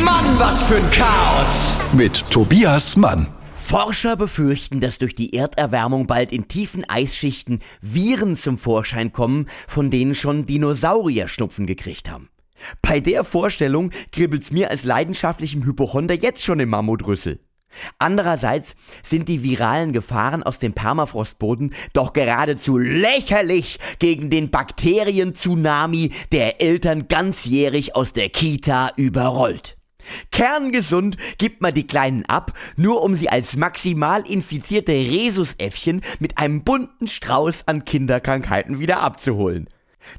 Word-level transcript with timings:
Mann, 0.00 0.24
was 0.38 0.62
für 0.62 0.76
ein 0.76 0.90
Chaos! 0.90 1.74
Mit 1.92 2.30
Tobias 2.30 2.96
Mann. 2.96 3.26
Forscher 3.56 4.16
befürchten, 4.16 4.80
dass 4.80 4.98
durch 4.98 5.14
die 5.14 5.34
Erderwärmung 5.34 6.06
bald 6.06 6.32
in 6.32 6.48
tiefen 6.48 6.88
Eisschichten 6.88 7.58
Viren 7.82 8.34
zum 8.36 8.56
Vorschein 8.56 9.12
kommen, 9.12 9.50
von 9.68 9.90
denen 9.90 10.14
schon 10.14 10.46
Dinosaurier 10.46 11.28
Schnupfen 11.28 11.66
gekriegt 11.66 12.10
haben. 12.10 12.30
Bei 12.80 13.00
der 13.00 13.22
Vorstellung 13.22 13.90
kribbelt's 14.12 14.50
mir 14.50 14.70
als 14.70 14.84
leidenschaftlichem 14.84 15.62
Hypochonder 15.66 16.14
jetzt 16.14 16.42
schon 16.42 16.60
im 16.60 16.70
Mammutrüssel. 16.70 17.40
Andererseits 17.98 18.74
sind 19.02 19.28
die 19.28 19.42
viralen 19.42 19.92
Gefahren 19.92 20.42
aus 20.42 20.58
dem 20.58 20.72
Permafrostboden 20.72 21.74
doch 21.92 22.14
geradezu 22.14 22.78
lächerlich 22.78 23.78
gegen 23.98 24.30
den 24.30 24.50
Bakterien-Tsunami, 24.50 26.12
der 26.32 26.62
Eltern 26.62 27.08
ganzjährig 27.08 27.94
aus 27.94 28.14
der 28.14 28.30
Kita 28.30 28.92
überrollt. 28.96 29.76
Kerngesund 30.30 31.16
gibt 31.38 31.60
man 31.60 31.74
die 31.74 31.86
Kleinen 31.86 32.24
ab, 32.26 32.52
nur 32.76 33.02
um 33.02 33.14
sie 33.14 33.28
als 33.28 33.56
maximal 33.56 34.22
infizierte 34.28 34.92
Rhesusäffchen 34.92 36.02
mit 36.18 36.38
einem 36.38 36.64
bunten 36.64 37.08
Strauß 37.08 37.68
an 37.68 37.84
Kinderkrankheiten 37.84 38.78
wieder 38.78 39.00
abzuholen. 39.00 39.68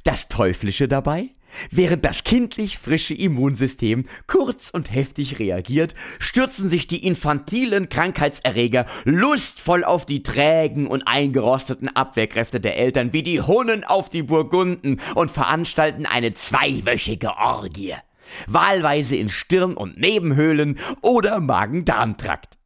Das 0.04 0.30
Teuflische 0.30 0.88
dabei? 0.88 1.30
Während 1.70 2.04
das 2.05 2.23
kindlich 2.23 2.77
frische 2.77 3.13
Immunsystem 3.13 4.05
kurz 4.27 4.70
und 4.70 4.93
heftig 4.93 5.40
reagiert, 5.40 5.93
stürzen 6.20 6.70
sich 6.70 6.88
die 6.88 7.05
infantilen 7.05 7.90
Krankheitserreger 7.90 8.85
lustvoll 9.04 9.84
auf 9.84 10.05
die 10.05 10.23
trägen 10.23 10.88
und 10.88 11.04
eingerosteten 11.07 11.95
Abwehrkräfte 11.95 12.59
der 12.59 12.77
Eltern 12.77 13.13
wie 13.13 13.23
die 13.23 13.41
Hunnen 13.41 13.84
auf 13.84 14.09
die 14.09 14.23
Burgunden 14.23 14.99
und 15.15 15.31
veranstalten 15.31 16.05
eine 16.05 16.34
zweiwöchige 16.34 17.38
Orgie 17.38 17.95
wahlweise 18.48 19.16
in 19.16 19.30
Stirn- 19.30 19.76
und 19.76 19.98
Nebenhöhlen 20.00 20.80
oder 21.02 21.40
Magen-Darm-Trakt. 21.40 22.58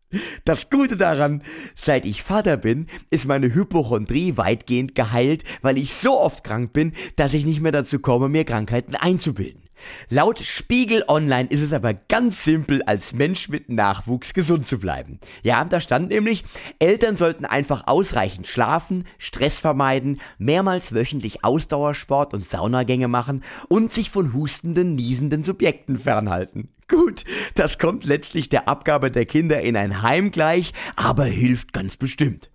Das 0.46 0.70
Gute 0.70 0.96
daran, 0.96 1.44
seit 1.76 2.06
ich 2.06 2.24
Vater 2.24 2.56
bin, 2.56 2.88
ist 3.10 3.28
meine 3.28 3.54
Hypochondrie 3.54 4.38
weitgehend 4.38 4.96
geheilt, 4.96 5.44
weil 5.62 5.78
ich 5.78 5.94
so 5.94 6.20
oft 6.20 6.44
krank 6.44 6.72
bin, 6.72 6.94
dass 7.18 7.34
ich 7.34 7.46
nicht 7.46 7.62
mehr 7.62 7.74
dazu 7.74 8.00
komme, 8.00 8.30
mir 8.30 8.46
Krankheiten 8.46 8.96
einzubilden. 8.96 9.67
Laut 10.10 10.40
Spiegel 10.40 11.04
Online 11.08 11.48
ist 11.50 11.62
es 11.62 11.74
aber 11.74 11.94
ganz 11.94 12.44
simpel, 12.44 12.82
als 12.84 13.14
Mensch 13.14 13.50
mit 13.50 13.70
Nachwuchs 13.70 14.34
gesund 14.34 14.68
zu 14.68 14.80
bleiben. 14.80 15.20
Ja, 15.44 15.64
da 15.66 15.80
stand 15.80 16.10
nämlich, 16.10 16.44
Eltern 16.80 17.18
sollten 17.18 17.46
einfach 17.46 17.88
ausreichend 17.88 18.48
schlafen, 18.48 19.06
Stress 19.18 19.60
vermeiden, 19.60 20.22
mehrmals 20.38 20.94
wöchentlich 20.94 21.44
Ausdauersport 21.44 22.34
und 22.34 22.46
Saunagänge 22.46 23.08
machen 23.08 23.44
und 23.68 23.94
sich 23.94 24.10
von 24.10 24.34
hustenden, 24.34 24.96
niesenden 24.96 25.44
Subjekten 25.44 26.00
fernhalten. 26.00 26.70
Gut, 26.88 27.26
das 27.56 27.80
kommt 27.80 28.06
letztlich 28.06 28.48
der 28.48 28.70
Abgabe 28.70 29.12
der 29.12 29.26
Kinder 29.26 29.62
in 29.62 29.76
ein 29.76 30.02
Heim 30.02 30.32
gleich, 30.32 30.74
aber 30.96 31.26
hilft 31.26 31.74
ganz 31.74 31.98
bestimmt. 31.98 32.50